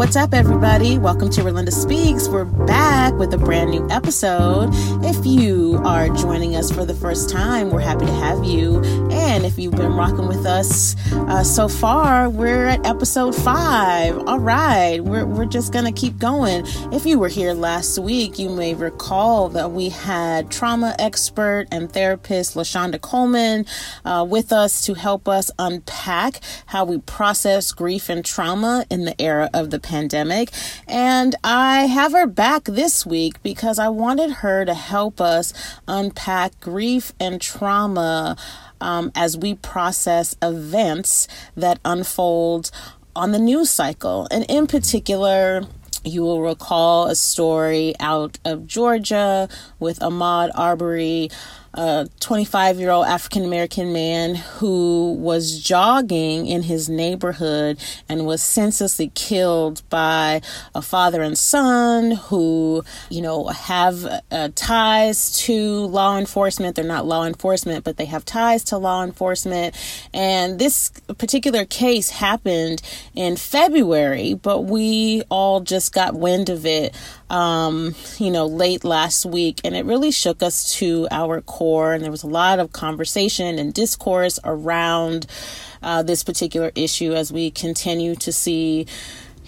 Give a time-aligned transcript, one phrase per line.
[0.00, 0.96] what's up, everybody?
[0.96, 2.26] Welcome to Relinda Speaks.
[2.26, 4.70] We're back with a brand new episode.
[5.04, 8.82] If you are joining us for the first time, we're happy to have you.
[9.10, 14.16] And if you've been rocking with us uh, so far, we're at episode five.
[14.26, 16.64] All right, we're, we're just going to keep going.
[16.94, 21.92] If you were here last week, you may recall that we had trauma expert and
[21.92, 23.66] therapist LaShonda Coleman
[24.06, 29.20] uh, with us to help us unpack how we process grief and trauma in the
[29.20, 30.50] era of the pandemic.
[30.86, 35.52] And I have her back this week because I wanted her to help us
[35.88, 38.36] unpack grief and trauma
[38.80, 41.26] um, as we process events
[41.56, 42.70] that unfold
[43.16, 44.28] on the news cycle.
[44.30, 45.66] And in particular,
[46.04, 51.30] you will recall a story out of Georgia with Ahmaud Arbery
[51.74, 58.42] a 25 year old African American man who was jogging in his neighborhood and was
[58.42, 60.40] senselessly killed by
[60.74, 66.74] a father and son who, you know, have uh, ties to law enforcement.
[66.74, 69.76] They're not law enforcement, but they have ties to law enforcement.
[70.12, 72.82] And this particular case happened
[73.14, 76.96] in February, but we all just got wind of it
[77.30, 81.94] um, you know, late last week, and it really shook us to our core.
[81.94, 85.26] And there was a lot of conversation and discourse around
[85.82, 88.86] uh, this particular issue as we continue to see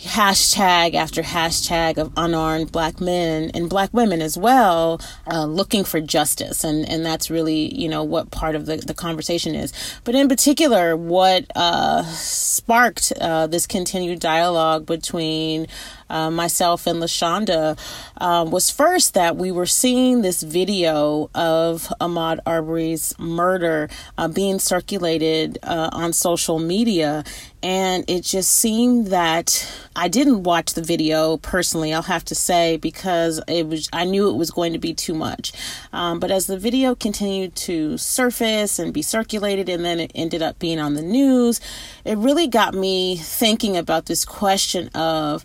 [0.03, 6.01] hashtag after hashtag of unarmed black men and black women as well uh, looking for
[6.01, 9.73] justice and and that's really you know what part of the, the conversation is
[10.03, 15.69] but in particular what uh, sparked uh, this continued dialogue between
[16.13, 17.79] uh, myself and LaShonda
[18.19, 24.59] um, was first that we were seeing this video of Ahmaud Arbery's murder uh, being
[24.59, 27.25] circulated uh, on social media.
[27.65, 32.77] And it just seemed that I didn't watch the video personally, I'll have to say,
[32.77, 35.53] because it was I knew it was going to be too much.
[35.93, 40.43] Um, but as the video continued to surface and be circulated, and then it ended
[40.43, 41.61] up being on the news,
[42.05, 45.45] it really got me thinking about this question of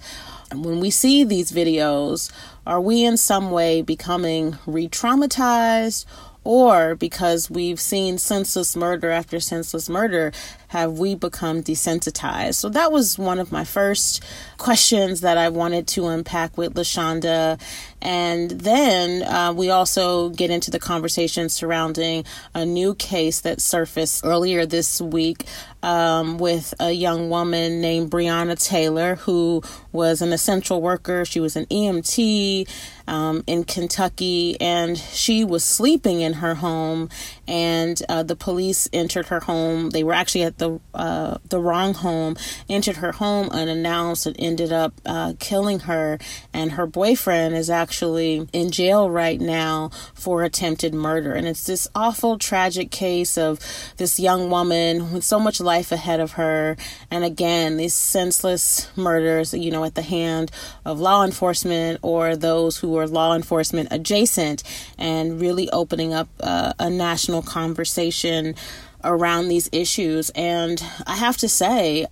[0.54, 2.32] when we see these videos,
[2.66, 6.06] are we in some way becoming re traumatized?
[6.44, 10.32] Or because we've seen senseless murder after senseless murder,
[10.68, 12.56] have we become desensitized?
[12.56, 14.24] So that was one of my first
[14.58, 17.60] questions that I wanted to unpack with LaShonda.
[18.02, 24.26] And then uh, we also get into the conversation surrounding a new case that surfaced
[24.26, 25.46] earlier this week
[25.84, 29.62] um, with a young woman named Breonna Taylor, who
[29.92, 31.26] was an essential worker.
[31.26, 32.68] She was an EMT
[33.08, 37.10] um, in Kentucky, and she was sleeping in her home.
[37.48, 39.92] And uh, the police entered her home.
[39.92, 42.36] They were actually at the uh, the wrong home,
[42.70, 46.20] entered her home unannounced, and ended up uh, killing her.
[46.54, 51.34] And her boyfriend is actually in jail right now for attempted murder.
[51.34, 53.60] And it's this awful, tragic case of
[53.98, 56.78] this young woman with so much life ahead of her,
[57.12, 60.52] and again, these senseless murders, you know, at the hand
[60.86, 64.64] of law enforcement or those who are law enforcement adjacent,
[64.98, 68.56] and really opening up uh, a national conversation
[69.04, 70.30] around these issues.
[70.32, 72.08] And I have to say,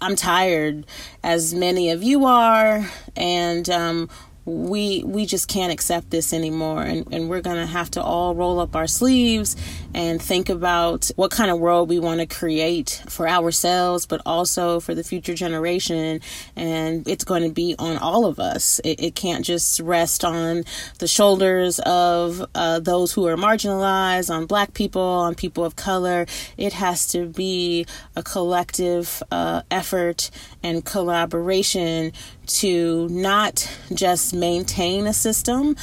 [0.00, 0.86] I'm tired,
[1.24, 4.08] as many of you are, and um,
[4.48, 6.82] we we just can't accept this anymore.
[6.82, 9.56] And, and we're gonna have to all roll up our sleeves
[9.94, 14.80] and think about what kind of world we want to create for ourselves but also
[14.80, 16.20] for the future generation.
[16.56, 18.80] And it's going to be on all of us.
[18.84, 20.64] It, it can't just rest on
[20.98, 26.26] the shoulders of uh, those who are marginalized on black people on people of color.
[26.56, 27.86] It has to be
[28.16, 30.30] a collective uh, effort
[30.62, 32.12] and collaboration
[32.48, 35.76] to not just maintain a system,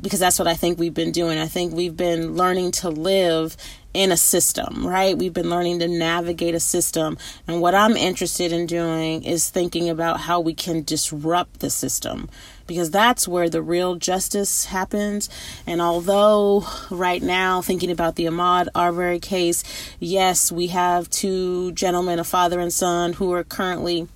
[0.00, 1.38] because that's what I think we've been doing.
[1.38, 3.56] I think we've been learning to live
[3.94, 5.18] in a system, right?
[5.18, 7.18] We've been learning to navigate a system.
[7.46, 12.30] And what I'm interested in doing is thinking about how we can disrupt the system
[12.66, 15.28] because that's where the real justice happens.
[15.66, 19.62] And although right now, thinking about the Ahmaud Arbery case,
[20.00, 24.08] yes, we have two gentlemen, a father and son, who are currently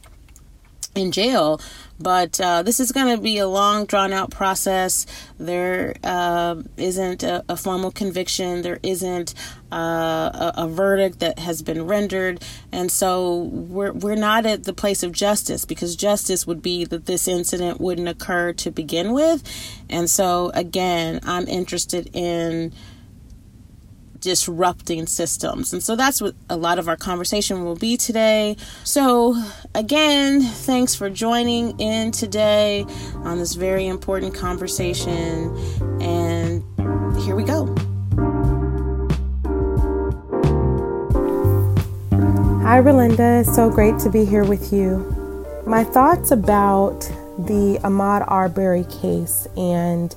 [0.95, 1.61] in jail.
[1.99, 5.07] But uh, this is going to be a long, drawn out process.
[5.39, 9.35] There uh, not a, a, formal conviction, there isn't
[9.73, 12.43] uh, a, a, verdict that has been rendered.
[12.71, 17.07] And so we're, we're not at the place of justice because justice would be that
[17.07, 19.43] this incident wouldn't occur to begin with.
[19.89, 22.73] And so, again, I'm interested in
[24.27, 25.73] disrupting systems.
[25.73, 28.57] And so that's what a lot of our conversation will be today.
[28.83, 29.41] So,
[29.73, 32.85] again, thanks for joining in today
[33.19, 35.57] on this very important conversation.
[36.03, 36.65] And
[37.23, 37.73] here we go.
[42.65, 43.45] Hi, Relinda.
[43.55, 45.07] So great to be here with you.
[45.69, 47.03] My thoughts about
[47.39, 50.13] the Ahmaud Arbery case and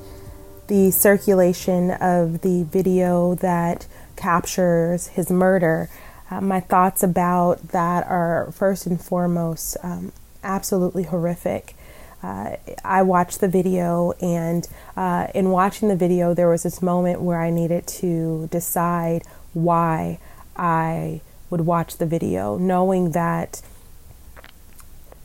[0.69, 3.87] the circulation of the video that
[4.19, 5.89] captures his murder.
[6.29, 10.11] Uh, my thoughts about that are first and foremost um,
[10.43, 11.73] absolutely horrific.
[12.21, 14.67] Uh, I watched the video, and
[14.97, 19.23] uh, in watching the video, there was this moment where I needed to decide
[19.53, 20.19] why
[20.55, 23.61] I would watch the video, knowing that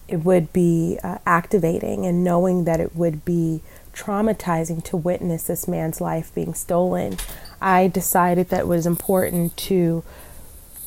[0.06, 3.60] it would be uh, activating and knowing that it would be
[3.92, 7.16] traumatizing to witness this man's life being stolen,
[7.60, 10.04] I decided that it was important to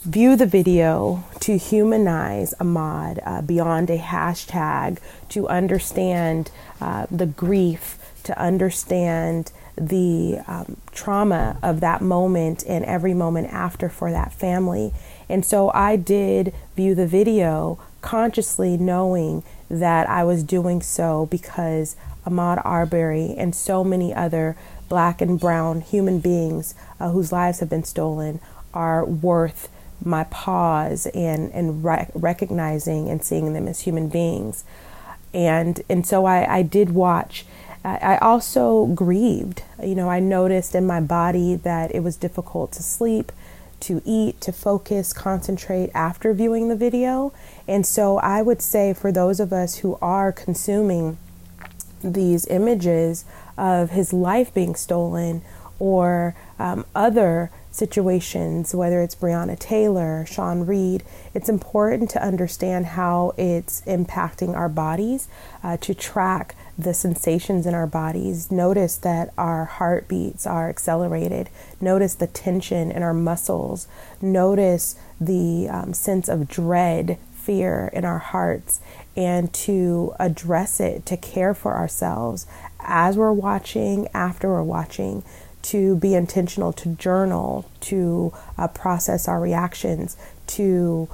[0.04, 5.00] view the video to humanize Ahmaud uh, beyond a hashtag,
[5.30, 6.50] to understand
[6.80, 13.90] uh, the grief, to understand the um, trauma of that moment and every moment after
[13.90, 14.94] for that family.
[15.30, 21.96] And so I did view the video consciously knowing that I was doing so because
[22.26, 24.56] Ahmaud Arbery and so many other
[24.90, 28.40] black and brown human beings uh, whose lives have been stolen
[28.74, 29.70] are worth
[30.04, 34.64] my pause and, and re- recognizing and seeing them as human beings.
[35.34, 37.46] And, and so I, I did watch.
[37.84, 39.64] I also grieved.
[39.82, 43.32] You know, I noticed in my body that it was difficult to sleep
[43.82, 47.34] to eat, to focus, concentrate after viewing the video.
[47.68, 51.18] And so I would say for those of us who are consuming
[52.04, 53.26] these images
[53.58, 55.42] of his life being stolen
[55.80, 61.04] or um, other situations, whether it's Breonna Taylor, Sean Reed,
[61.36, 65.28] it's important to understand how it's impacting our bodies,
[65.64, 68.52] uh, to track the sensations in our bodies.
[68.52, 71.50] Notice that our heartbeats are accelerated.
[71.80, 73.88] Notice the tension in our muscles.
[74.22, 78.82] Notice the um, sense of dread, fear in our hearts,
[79.18, 82.46] and to address it, to care for ourselves
[82.80, 85.24] as we're watching, after we're watching.
[85.64, 90.16] To be intentional, to journal, to uh, process our reactions,
[90.48, 91.10] to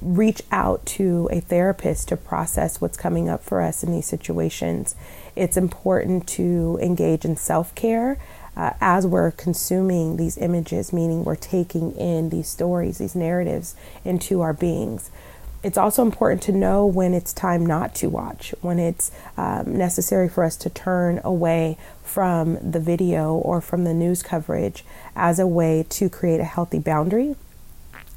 [0.00, 4.94] reach out to a therapist to process what's coming up for us in these situations.
[5.34, 8.18] It's important to engage in self care
[8.56, 13.74] uh, as we're consuming these images, meaning we're taking in these stories, these narratives
[14.04, 15.10] into our beings.
[15.62, 20.28] It's also important to know when it's time not to watch, when it's um, necessary
[20.28, 24.84] for us to turn away from the video or from the news coverage
[25.16, 27.34] as a way to create a healthy boundary.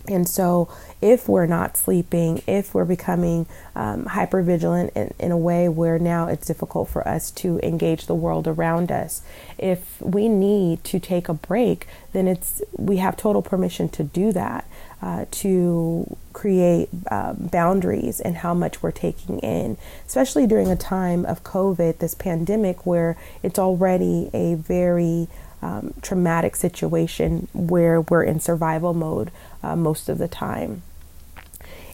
[0.08, 0.70] And so,
[1.02, 3.46] if we're not sleeping, if we're becoming
[3.76, 8.06] um, hyper vigilant in, in, a way where now it's difficult for us to engage
[8.06, 9.22] the world around us,
[9.58, 14.32] if we need to take a break, then it's we have total permission to do
[14.32, 14.66] that,
[15.02, 21.26] uh, to create uh, boundaries and how much we're taking in, especially during a time
[21.26, 25.28] of COVID, this pandemic, where it's already a very
[25.62, 29.32] um, traumatic situation where we're in survival mode
[29.64, 30.82] uh, most of the time.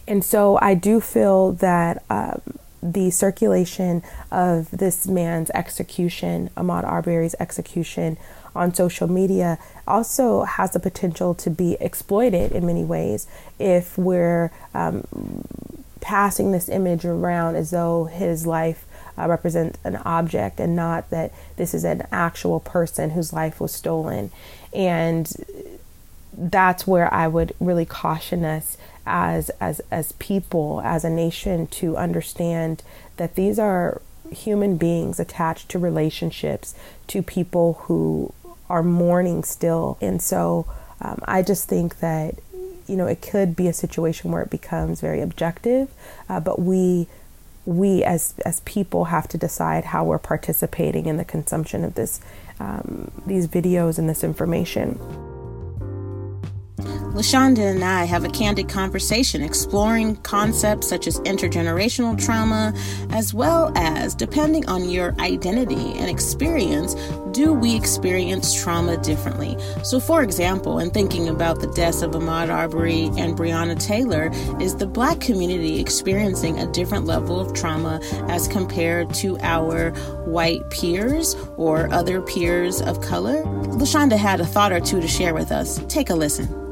[0.08, 2.40] And so I do feel that um,
[2.82, 8.16] the circulation of this man's execution, Ahmaud Arbery's execution,
[8.56, 13.26] on social media also has the potential to be exploited in many ways
[13.58, 15.06] if we're um,
[16.00, 18.84] passing this image around as though his life
[19.18, 23.72] uh, represents an object and not that this is an actual person whose life was
[23.72, 24.30] stolen.
[24.72, 25.32] And
[26.36, 31.96] that's where I would really caution us as as as people, as a nation, to
[31.96, 32.82] understand
[33.16, 36.74] that these are human beings attached to relationships,
[37.06, 38.32] to people who
[38.68, 40.66] are mourning still, and so
[41.00, 42.36] um, I just think that
[42.86, 45.90] you know it could be a situation where it becomes very objective,
[46.28, 47.06] uh, but we
[47.64, 52.20] we as as people have to decide how we're participating in the consumption of this
[52.60, 54.98] um, these videos and this information.
[57.16, 62.74] LaShonda and I have a candid conversation exploring concepts such as intergenerational trauma,
[63.08, 66.94] as well as, depending on your identity and experience,
[67.30, 69.56] do we experience trauma differently?
[69.82, 74.30] So, for example, in thinking about the deaths of Ahmaud Arbery and Breonna Taylor,
[74.60, 79.92] is the black community experiencing a different level of trauma as compared to our
[80.26, 83.42] white peers or other peers of color?
[83.42, 85.80] LaShonda had a thought or two to share with us.
[85.88, 86.65] Take a listen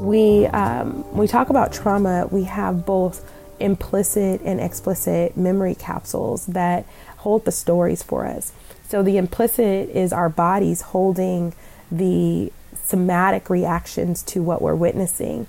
[0.00, 3.28] we um, we talk about trauma, we have both
[3.60, 6.86] implicit and explicit memory capsules that
[7.18, 8.52] hold the stories for us.
[8.88, 11.54] So the implicit is our bodies holding
[11.90, 15.46] the somatic reactions to what we're witnessing.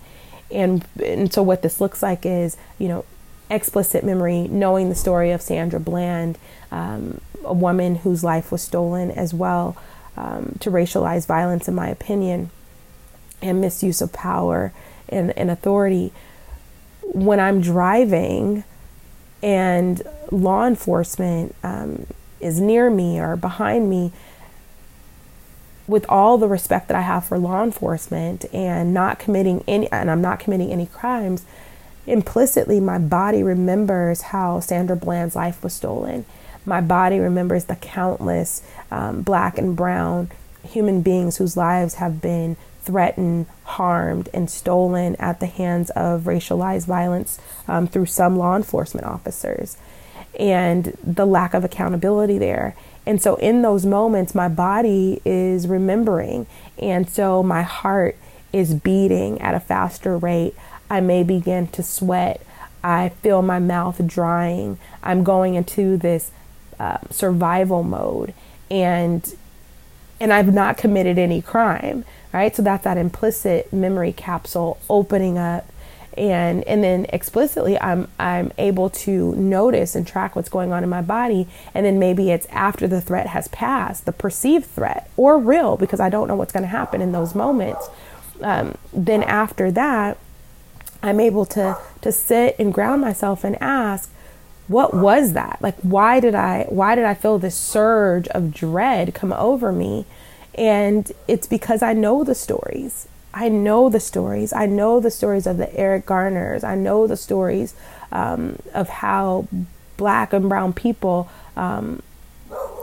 [0.52, 3.06] And, and so what this looks like is, you know,
[3.50, 6.38] explicit memory, knowing the story of Sandra Bland,
[6.72, 9.78] um, a woman whose life was stolen as well,
[10.18, 12.50] um, to racialized violence, in my opinion
[13.42, 14.72] and misuse of power
[15.08, 16.12] and, and authority.
[17.02, 18.64] When I'm driving
[19.42, 22.06] and law enforcement um,
[22.40, 24.12] is near me or behind me,
[25.90, 30.12] with all the respect that I have for law enforcement and not committing any, and
[30.12, 31.44] I'm not committing any crimes,
[32.06, 36.26] implicitly my body remembers how Sandra Bland's life was stolen.
[36.64, 40.30] My body remembers the countless um, black and brown
[40.64, 46.86] human beings whose lives have been threatened, harmed, and stolen at the hands of racialized
[46.86, 49.78] violence um, through some law enforcement officers,
[50.40, 52.76] and the lack of accountability there.
[53.06, 56.46] And so, in those moments, my body is remembering,
[56.78, 58.16] and so my heart
[58.54, 60.56] is beating at a faster rate.
[60.90, 62.42] I may begin to sweat.
[62.84, 64.78] I feel my mouth drying.
[65.04, 66.32] I'm going into this
[66.80, 68.34] uh, survival mode,
[68.72, 69.36] and
[70.20, 72.56] and I've not committed any crime, right?
[72.56, 75.66] So that's that implicit memory capsule opening up
[76.18, 80.90] and and then explicitly I'm I'm able to notice and track what's going on in
[80.90, 85.40] my body and then maybe it's after the threat has passed, the perceived threat or
[85.40, 87.90] real because I don't know what's going to happen in those moments.
[88.42, 90.18] Um, then after that,
[91.02, 94.12] I'm able to to sit and ground myself and ask,
[94.68, 99.16] what was that like why did i why did i feel this surge of dread
[99.16, 100.06] come over me
[100.56, 105.46] and it's because i know the stories i know the stories i know the stories
[105.48, 107.74] of the eric garners i know the stories
[108.12, 109.48] um, of how
[109.98, 112.02] black and brown people um,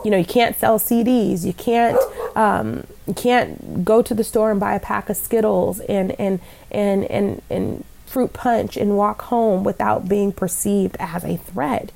[0.04, 1.98] you know you can't sell cds you can't
[2.36, 6.38] um, you can't go to the store and buy a pack of skittles and and
[6.70, 11.90] and and, and fruit punch and walk home without being perceived as a threat.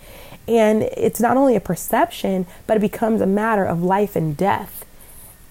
[0.49, 4.80] And it's not only a perception, but it becomes a matter of life and death.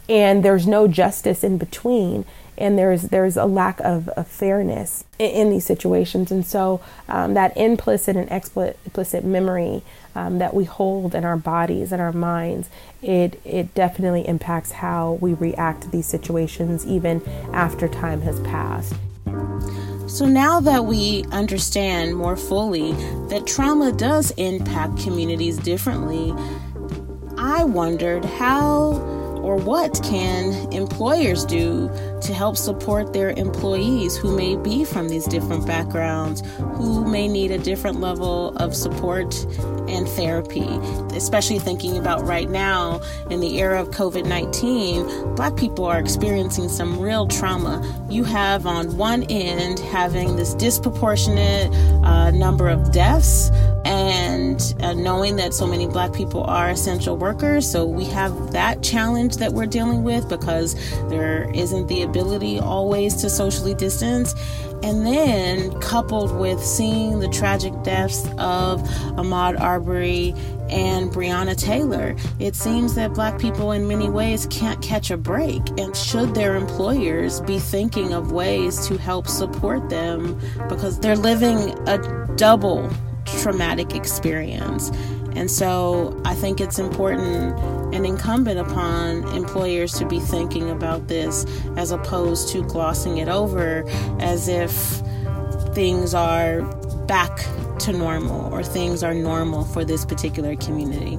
[0.09, 2.25] And there's no justice in between.
[2.57, 6.29] And there's there's a lack of, of fairness in, in, these situations.
[6.29, 9.81] And so um, that implicit and explicit memory
[10.13, 12.69] um, that we hold in our bodies and our minds,
[13.01, 18.93] it it definitely impacts how we react to these situations even after time has passed.
[20.09, 22.93] So now that we understand more fully
[23.29, 26.33] that trauma does impact communities differently,
[27.37, 31.89] I wondered how or what can employers do
[32.21, 36.41] to help support their employees who may be from these different backgrounds,
[36.75, 39.33] who may need a different level of support
[39.87, 40.67] and therapy?
[41.15, 46.69] Especially thinking about right now in the era of COVID 19, Black people are experiencing
[46.69, 47.81] some real trauma.
[48.09, 51.71] You have on one end having this disproportionate
[52.03, 53.49] uh, number of deaths
[53.85, 58.83] and uh, knowing that so many black people are essential workers so we have that
[58.83, 60.75] challenge that we're dealing with because
[61.09, 64.35] there isn't the ability always to socially distance
[64.81, 68.81] and then coupled with seeing the tragic deaths of
[69.17, 70.33] Ahmaud Arbery
[70.69, 75.61] and Breonna Taylor, it seems that black people in many ways can't catch a break.
[75.77, 81.77] And should their employers be thinking of ways to help support them because they're living
[81.87, 81.97] a
[82.35, 82.89] double
[83.25, 84.91] traumatic experience.
[85.35, 87.57] And so I think it's important
[87.93, 91.45] and incumbent upon employers to be thinking about this
[91.77, 93.87] as opposed to glossing it over
[94.19, 94.71] as if
[95.73, 96.61] things are
[97.05, 97.37] back
[97.79, 101.17] to normal or things are normal for this particular community.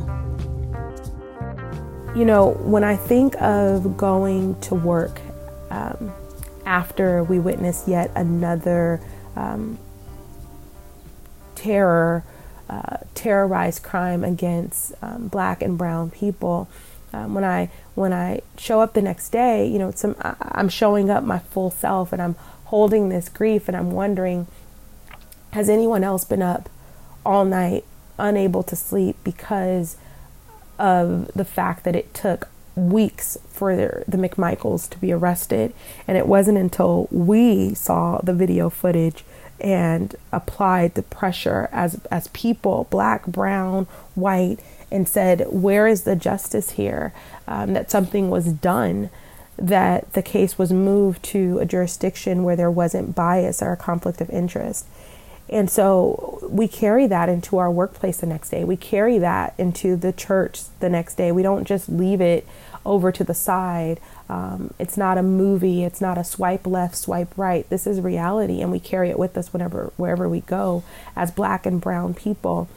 [2.16, 5.20] You know, when I think of going to work
[5.70, 6.12] um,
[6.66, 9.00] after we witness yet another
[9.36, 9.78] um,
[11.54, 12.24] terror,
[12.70, 16.68] uh, terrorized crime against um, black and brown people,
[17.12, 20.14] Um, when I when I show up the next day, you know, some
[20.58, 22.36] I'm showing up my full self, and I'm
[22.66, 24.46] holding this grief, and I'm wondering,
[25.52, 26.68] has anyone else been up
[27.24, 27.84] all night,
[28.16, 29.96] unable to sleep because
[30.78, 35.74] of the fact that it took weeks for the McMichaels to be arrested.
[36.06, 39.24] And it wasn't until we saw the video footage
[39.60, 44.58] and applied the pressure as, as people, black, brown, white,
[44.90, 47.12] and said, Where is the justice here?
[47.46, 49.10] Um, that something was done,
[49.56, 54.20] that the case was moved to a jurisdiction where there wasn't bias or a conflict
[54.20, 54.86] of interest.
[55.48, 58.62] And so we carry that into our workplace the next day.
[58.62, 61.32] We carry that into the church the next day.
[61.32, 62.46] We don't just leave it
[62.86, 64.00] over to the side.
[64.30, 65.82] Um, it's not a movie.
[65.82, 67.68] It's not a swipe left, swipe right.
[67.68, 70.84] This is reality, and we carry it with us whenever wherever we go
[71.16, 72.68] as black and brown people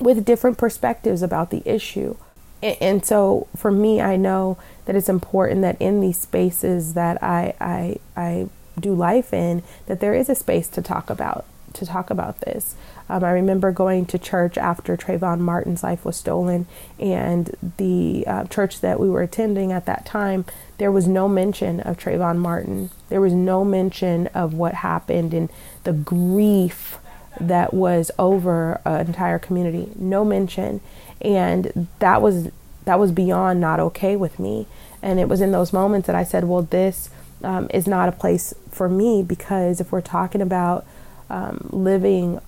[0.00, 2.16] with different perspectives about the issue.
[2.62, 4.56] And, and so, for me, I know
[4.86, 8.48] that it's important that in these spaces that I I I
[8.80, 11.44] do life in, that there is a space to talk about
[11.74, 12.74] to talk about this.
[13.08, 16.66] Um, I remember going to church after Trayvon Martin's life was stolen,
[16.98, 20.44] and the uh, church that we were attending at that time,
[20.78, 22.90] there was no mention of Trayvon Martin.
[23.10, 25.50] There was no mention of what happened and
[25.84, 26.98] the grief
[27.38, 29.90] that was over an entire community.
[29.96, 30.80] No mention,
[31.20, 32.50] and that was
[32.84, 34.66] that was beyond not okay with me.
[35.02, 37.10] And it was in those moments that I said, "Well, this."
[37.42, 40.86] Um, is not a place for me because if we're talking about
[41.28, 42.40] um, living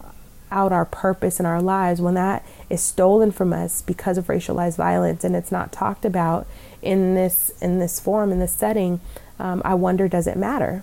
[0.56, 4.76] out our purpose in our lives, when that is stolen from us because of racialized
[4.76, 6.46] violence and it's not talked about
[6.80, 9.00] in this in this form in this setting,
[9.38, 10.82] um, I wonder does it matter?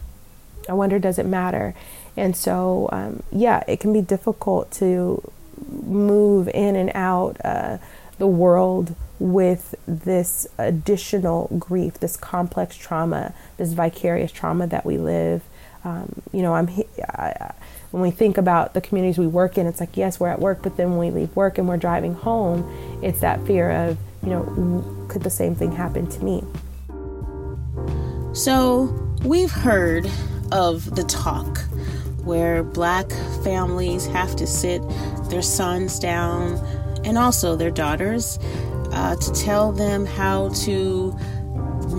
[0.69, 1.73] I wonder does it matter?
[2.15, 5.31] And so um, yeah, it can be difficult to
[5.67, 7.79] move in and out uh,
[8.19, 15.41] the world with this additional grief, this complex trauma, this vicarious trauma that we live.
[15.83, 16.69] Um, you know, I'm.
[17.09, 17.53] I,
[17.93, 20.63] when we think about the communities we work in, it's like, yes, we're at work,
[20.63, 22.67] but then when we leave work and we're driving home,
[23.03, 26.43] it's that fear of, you know, could the same thing happen to me?
[28.33, 28.85] So
[29.23, 30.09] we've heard
[30.51, 31.59] of the talk
[32.23, 33.11] where black
[33.43, 34.81] families have to sit
[35.29, 36.55] their sons down
[37.05, 38.39] and also their daughters
[38.91, 41.15] uh, to tell them how to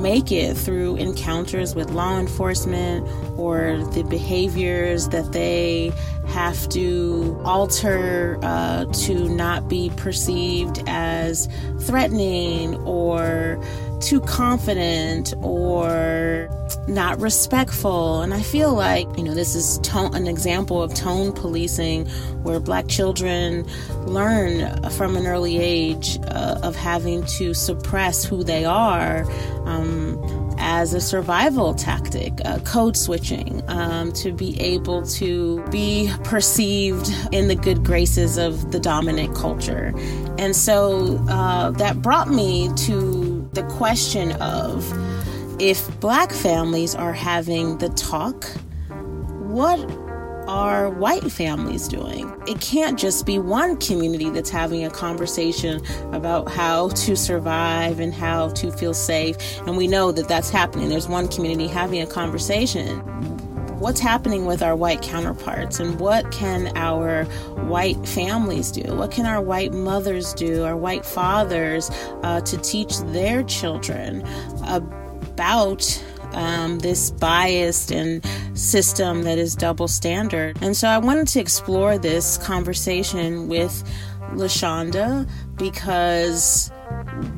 [0.04, 3.08] make it through encounters with law enforcement
[3.38, 5.90] or the behaviors that they
[6.26, 11.48] have to alter uh, to not be perceived as
[11.80, 13.58] threatening or
[14.00, 16.50] too confident or
[16.86, 18.20] not respectful.
[18.20, 22.06] And I feel like, you know, this is tone, an example of tone policing
[22.42, 23.66] where black children
[24.04, 29.24] learn from an early age uh, of having to suppress who they are.
[29.66, 30.20] Um,
[30.58, 37.48] as a survival tactic, uh, code switching, um, to be able to be perceived in
[37.48, 39.92] the good graces of the dominant culture.
[40.38, 44.90] And so uh, that brought me to the question of
[45.60, 48.44] if black families are having the talk,
[49.40, 49.78] what
[50.46, 52.32] are white families doing?
[52.46, 58.12] It can't just be one community that's having a conversation about how to survive and
[58.12, 59.36] how to feel safe.
[59.66, 60.88] And we know that that's happening.
[60.88, 62.98] There's one community having a conversation.
[63.78, 67.24] What's happening with our white counterparts, and what can our
[67.66, 68.94] white families do?
[68.94, 71.90] What can our white mothers do, our white fathers,
[72.22, 74.26] uh, to teach their children
[74.66, 76.02] about
[76.34, 80.58] um, this biased and system that is double standard.
[80.60, 83.82] And so I wanted to explore this conversation with
[84.32, 86.70] LaShonda because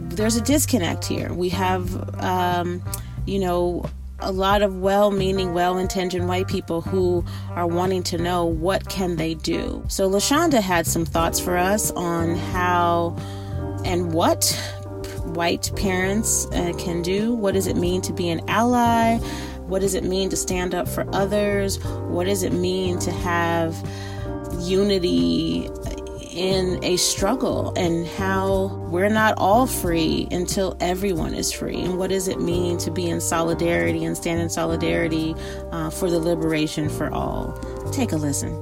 [0.09, 1.33] there's a disconnect here.
[1.33, 2.83] We have, um,
[3.27, 3.85] you know,
[4.21, 9.35] a lot of well-meaning, well-intentioned white people who are wanting to know what can they
[9.35, 9.85] do.
[9.89, 13.17] So LaShonda had some thoughts for us on how
[13.85, 14.59] and what
[15.37, 17.35] white parents uh, can do.
[17.35, 19.19] What does it mean to be an ally?
[19.69, 21.83] What does it mean to stand up for others?
[21.85, 23.77] What does it mean to have
[24.59, 25.71] unity
[26.37, 31.81] in a struggle and how we're not all free until everyone is free.
[31.81, 35.35] And what does it mean to be in solidarity and stand in solidarity
[35.73, 37.59] uh, for the liberation for all?
[37.91, 38.53] Take a listen.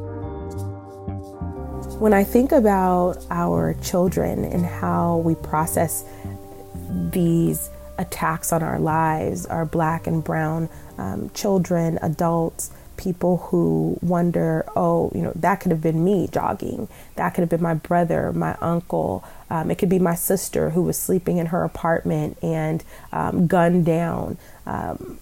[1.98, 6.04] When I think about our children and how we process
[6.94, 14.64] these attacks on our lives, our black and brown um, children, adults, people who wonder,
[14.76, 16.88] oh, you know, that could have been me jogging.
[17.16, 19.24] That could have been my brother, my uncle.
[19.50, 23.84] Um, it could be my sister who was sleeping in her apartment and um, gunned
[23.86, 24.38] down.
[24.66, 25.18] Um,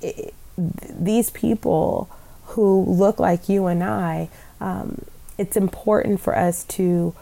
[0.00, 2.08] it, these people
[2.46, 4.28] who look like you and I,
[4.60, 5.04] um,
[5.38, 7.14] it's important for us to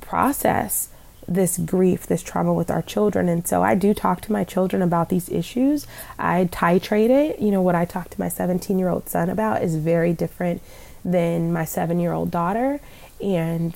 [0.00, 0.88] process
[1.26, 3.28] this grief, this trauma with our children.
[3.28, 5.86] And so I do talk to my children about these issues.
[6.18, 7.40] I titrate it.
[7.40, 10.62] You know, what I talk to my 17 year old son about is very different
[11.04, 12.80] than my seven year old daughter.
[13.22, 13.74] And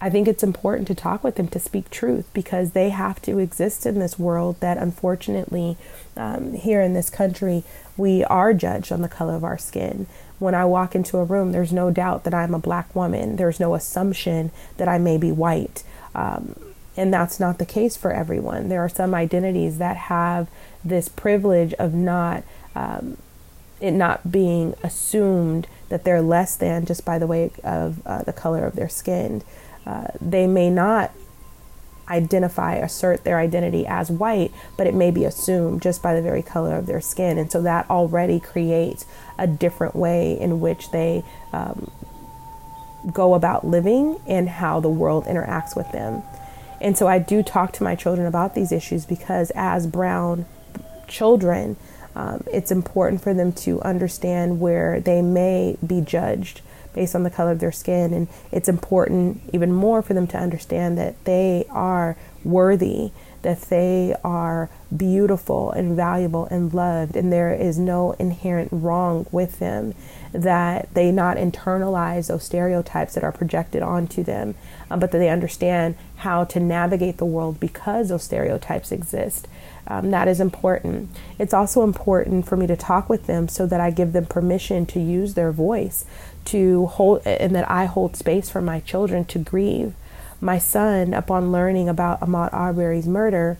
[0.00, 3.38] I think it's important to talk with them to speak truth because they have to
[3.38, 5.76] exist in this world that unfortunately,
[6.16, 7.64] um, here in this country,
[7.96, 10.06] we are judged on the color of our skin.
[10.38, 13.36] When I walk into a room, there's no doubt that I'm a black woman.
[13.36, 15.82] There's no assumption that I may be white.
[16.16, 16.56] Um,
[16.96, 18.68] and that's not the case for everyone.
[18.68, 20.48] There are some identities that have
[20.84, 22.42] this privilege of not
[22.74, 23.18] um,
[23.80, 28.32] it not being assumed that they're less than just by the way of uh, the
[28.32, 29.42] color of their skin.
[29.84, 31.12] Uh, they may not
[32.08, 36.42] identify, assert their identity as white, but it may be assumed just by the very
[36.42, 37.36] color of their skin.
[37.36, 39.04] And so that already creates
[39.38, 41.90] a different way in which they um,
[43.12, 46.22] go about living and how the world interacts with them.
[46.80, 50.46] And so I do talk to my children about these issues because as brown
[51.08, 51.76] children,
[52.14, 56.60] um, it's important for them to understand where they may be judged
[56.94, 58.12] based on the color of their skin.
[58.12, 63.10] And it's important even more for them to understand that they are worthy,
[63.42, 69.58] that they are beautiful and valuable and loved, and there is no inherent wrong with
[69.58, 69.94] them,
[70.32, 74.54] that they not internalize those stereotypes that are projected onto them,
[74.90, 79.48] um, but that they understand how to navigate the world because those stereotypes exist.
[79.88, 81.10] Um, that is important.
[81.38, 84.84] It's also important for me to talk with them so that I give them permission
[84.86, 86.04] to use their voice,
[86.46, 89.94] to hold, and that I hold space for my children to grieve.
[90.40, 93.58] My son, upon learning about Ahmaud Arbery's murder,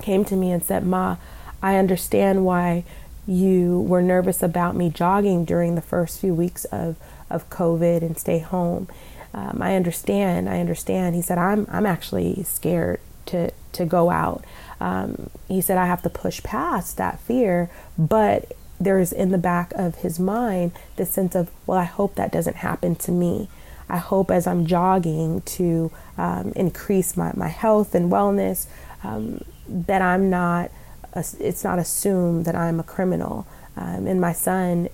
[0.00, 1.16] came to me and said, Ma,
[1.62, 2.84] I understand why
[3.26, 6.96] you were nervous about me jogging during the first few weeks of,
[7.30, 8.88] of COVID and stay home.
[9.34, 10.48] Um, I understand.
[10.48, 11.14] I understand.
[11.14, 14.44] He said, I'm, I'm actually scared to, to go out.
[14.80, 19.72] Um, he said, I have to push past that fear, but there's in the back
[19.74, 23.48] of his mind the sense of, well, I hope that doesn't happen to me.
[23.88, 28.66] I hope as I'm jogging to um, increase my, my health and wellness,
[29.04, 30.70] um, that I'm not,
[31.14, 33.46] it's not assumed that I'm a criminal.
[33.76, 34.88] Um, and my son,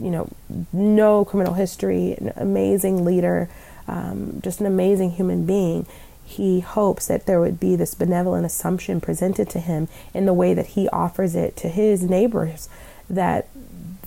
[0.00, 0.28] you know,
[0.72, 3.48] no criminal history, an amazing leader,
[3.86, 5.86] um, just an amazing human being.
[6.24, 10.54] He hopes that there would be this benevolent assumption presented to him in the way
[10.54, 12.68] that he offers it to his neighbors,
[13.08, 13.48] that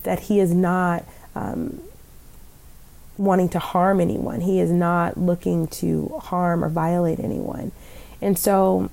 [0.04, 1.04] that he is not
[1.36, 1.82] um,
[3.18, 4.42] wanting to harm anyone.
[4.42, 7.72] He is not looking to harm or violate anyone,
[8.22, 8.90] and so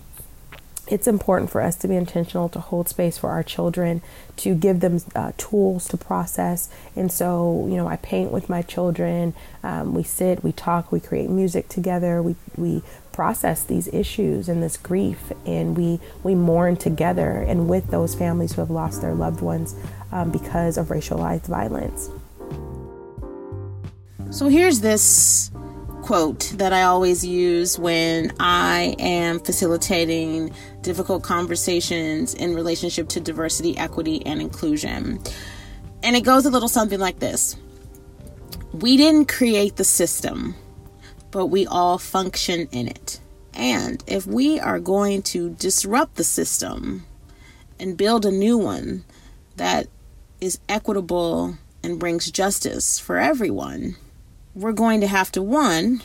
[0.88, 4.02] it's important for us to be intentional to hold space for our children
[4.36, 6.68] to give them uh, tools to process.
[6.94, 11.00] And so you know i paint with my children um, we sit we talk we
[11.00, 16.76] create music together we, we process these issues and this grief and we we mourn
[16.76, 19.74] together and with those families who have lost their loved ones
[20.12, 22.10] um, because of racialized violence.
[24.30, 25.50] So here's this
[26.06, 33.76] quote that I always use when I am facilitating difficult conversations in relationship to diversity,
[33.76, 35.18] equity, and inclusion.
[36.04, 37.56] And it goes a little something like this
[38.72, 40.54] We didn't create the system,
[41.32, 43.18] but we all function in it.
[43.52, 47.04] And if we are going to disrupt the system
[47.80, 49.04] and build a new one
[49.56, 49.88] that
[50.40, 53.96] is equitable and brings justice for everyone,
[54.56, 56.00] we're going to have to, one,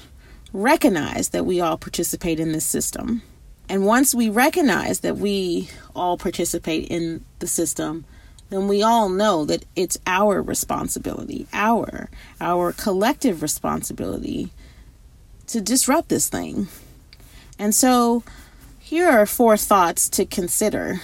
[0.51, 3.21] recognize that we all participate in this system.
[3.69, 8.03] And once we recognize that we all participate in the system,
[8.49, 12.09] then we all know that it's our responsibility, our
[12.41, 14.51] our collective responsibility
[15.47, 16.67] to disrupt this thing.
[17.57, 18.23] And so
[18.79, 20.99] here are four thoughts to consider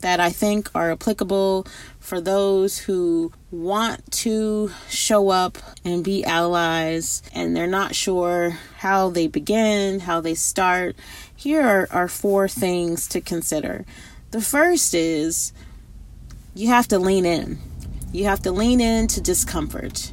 [0.00, 1.64] that I think are applicable
[2.10, 9.10] for those who want to show up and be allies and they're not sure how
[9.10, 10.96] they begin, how they start,
[11.36, 13.84] here are, are four things to consider.
[14.32, 15.52] The first is
[16.52, 17.60] you have to lean in.
[18.12, 20.12] You have to lean into discomfort.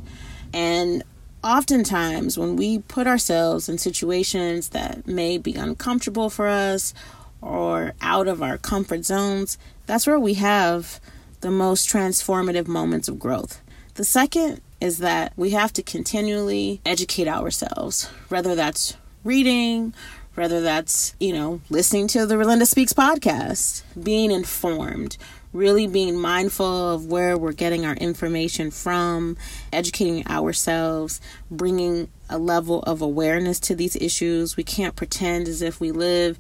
[0.53, 1.01] And
[1.43, 6.93] oftentimes, when we put ourselves in situations that may be uncomfortable for us
[7.41, 9.57] or out of our comfort zones,
[9.88, 11.01] that's where we have
[11.41, 13.62] the most transformative moments of growth.
[13.95, 19.93] The second is that we have to continually educate ourselves, whether that's reading,
[20.36, 25.17] whether that's, you know, listening to the Relinda Speaks podcast, being informed,
[25.52, 29.36] really being mindful of where we're getting our information from,
[29.73, 31.19] educating ourselves,
[31.50, 34.56] bringing a level of awareness to these issues.
[34.56, 36.38] We can't pretend as if we live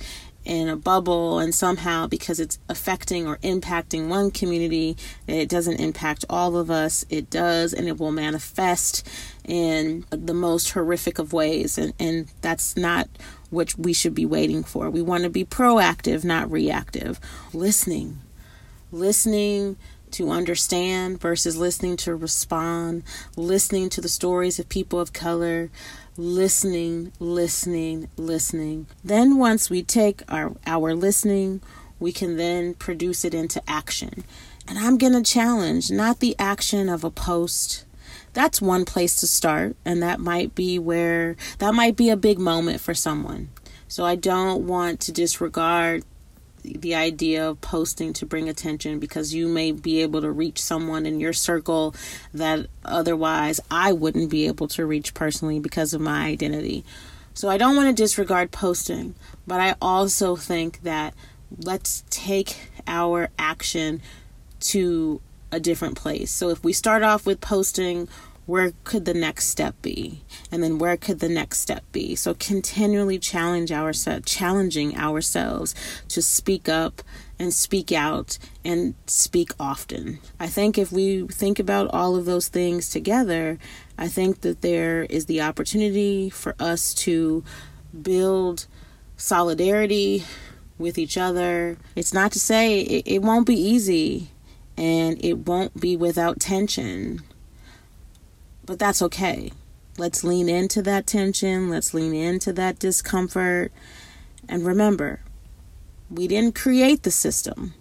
[0.47, 4.95] in a bubble and somehow because it's affecting or impacting one community
[5.27, 7.05] it doesn't impact all of us.
[7.09, 9.07] It does and it will manifest
[9.43, 13.09] in the most horrific of ways and, and that's not
[13.49, 14.89] what we should be waiting for.
[14.89, 17.19] We want to be proactive not reactive.
[17.53, 18.19] Listening.
[18.89, 19.75] Listening
[20.11, 23.03] to understand versus listening to respond,
[23.35, 25.69] listening to the stories of people of color,
[26.17, 28.87] listening, listening, listening.
[29.03, 31.61] Then once we take our, our listening,
[31.99, 34.23] we can then produce it into action.
[34.67, 37.85] And I'm going to challenge not the action of a post.
[38.33, 42.37] That's one place to start, and that might be where that might be a big
[42.37, 43.49] moment for someone.
[43.87, 46.03] So I don't want to disregard
[46.75, 51.05] the idea of posting to bring attention because you may be able to reach someone
[51.05, 51.95] in your circle
[52.33, 56.83] that otherwise I wouldn't be able to reach personally because of my identity.
[57.33, 61.13] So I don't want to disregard posting, but I also think that
[61.57, 64.01] let's take our action
[64.59, 66.31] to a different place.
[66.31, 68.07] So if we start off with posting
[68.47, 70.23] where could the next step be?
[70.51, 72.15] And then where could the next step be?
[72.15, 75.75] So continually challenge ourselves challenging ourselves
[76.07, 77.03] to speak up
[77.37, 80.17] and speak out and speak often.
[80.39, 83.59] I think if we think about all of those things together
[83.99, 87.43] i think that there is the opportunity for us to
[88.01, 88.67] build
[89.17, 90.23] solidarity
[90.77, 91.77] with each other.
[91.95, 94.29] It's not to say it, it won't be easy
[94.77, 97.23] and it won't be without tension
[98.67, 99.51] but that's okay.
[99.97, 101.71] Let's lean into that tension.
[101.71, 103.71] Let's lean into that discomfort.
[104.47, 105.21] And remember,
[106.11, 107.73] we didn't create the system,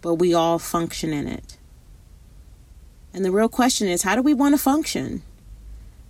[0.00, 1.58] but we all function in it.
[3.12, 5.22] And the real question is how do we want to function?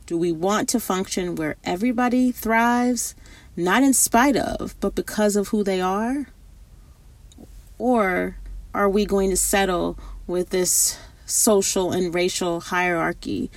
[0.07, 3.14] Do we want to function where everybody thrives,
[3.57, 6.27] not in spite of, but because of who they are?
[7.79, 8.37] Or
[8.75, 13.51] are we going to settle with this social and racial hierarchy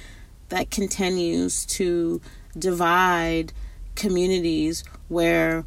[0.51, 2.21] that continues to
[2.57, 3.51] divide
[3.95, 5.65] communities where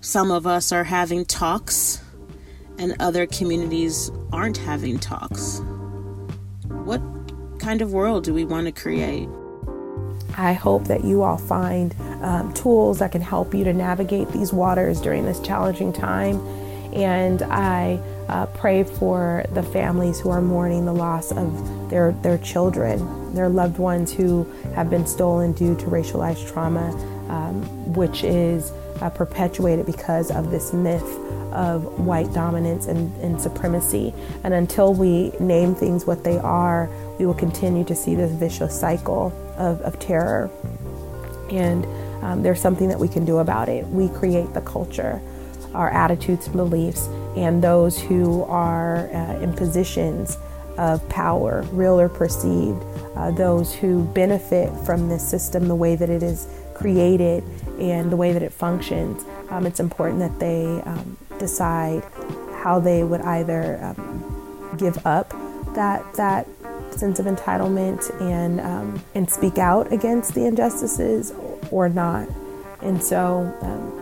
[0.00, 2.00] some of us are having talks
[2.78, 5.60] and other communities aren't having talks.
[6.68, 7.00] What
[7.58, 9.28] kind of world do we want to create?
[10.36, 14.52] I hope that you all find um, tools that can help you to navigate these
[14.52, 16.38] waters during this challenging time.
[16.92, 22.38] And I uh, pray for the families who are mourning the loss of their, their
[22.38, 26.90] children, their loved ones who have been stolen due to racialized trauma,
[27.28, 27.62] um,
[27.92, 31.04] which is uh, perpetuated because of this myth
[31.52, 34.12] of white dominance and, and, supremacy.
[34.44, 38.78] And until we name things what they are, we will continue to see this vicious
[38.78, 40.50] cycle of, of terror.
[41.50, 41.86] And
[42.22, 43.86] um, there's something that we can do about it.
[43.86, 45.22] We create the culture,
[45.76, 50.38] our attitudes and beliefs, and those who are uh, in positions
[50.78, 52.82] of power, real or perceived,
[53.16, 57.42] uh, those who benefit from this system, the way that it is created
[57.80, 59.24] and the way that it functions.
[59.50, 62.02] Um, it's important that they um, decide
[62.62, 65.30] how they would either um, give up
[65.74, 66.46] that that
[66.90, 71.32] sense of entitlement and um, and speak out against the injustices
[71.70, 72.28] or not.
[72.82, 73.95] And so um,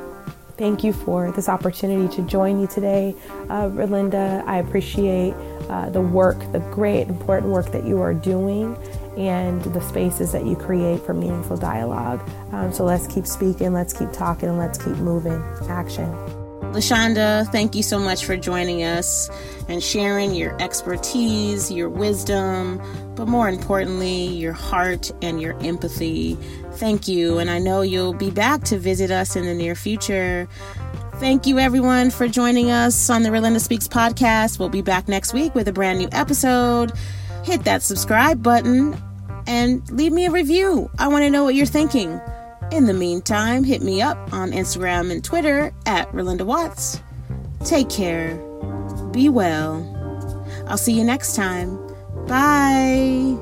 [0.57, 3.17] Thank you for this opportunity to join you today,
[3.51, 4.45] uh, Relinda.
[4.47, 5.35] I appreciate
[5.69, 8.77] uh, the work, the great, important work that you are doing,
[9.17, 12.21] and the spaces that you create for meaningful dialogue.
[12.53, 15.43] Um, so let's keep speaking, let's keep talking, and let's keep moving.
[15.69, 16.09] Action.
[16.75, 19.31] LaShonda, thank you so much for joining us
[19.69, 22.81] and sharing your expertise, your wisdom,
[23.15, 26.37] but more importantly, your heart and your empathy
[26.75, 30.49] Thank you, and I know you'll be back to visit us in the near future.
[31.15, 34.59] Thank you, everyone, for joining us on the Relinda Speaks podcast.
[34.59, 36.93] We'll be back next week with a brand new episode.
[37.45, 39.01] Hit that subscribe button
[39.47, 40.91] and leave me a review.
[40.99, 42.21] I want to know what you're thinking.
[42.75, 47.01] In the meantime, hit me up on Instagram and Twitter at Relinda Watts.
[47.65, 48.35] Take care.
[49.13, 49.79] Be well.
[50.67, 51.79] I'll see you next time.
[52.27, 53.39] Bye.